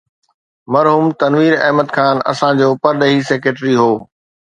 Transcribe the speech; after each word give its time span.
مرحوم 0.73 1.07
تنوير 1.19 1.53
احمد 1.65 1.89
خان 1.97 2.15
اسان 2.31 2.51
جو 2.61 2.69
پرڏيهي 2.85 3.19
سيڪريٽري 3.29 3.75
هو. 3.83 3.91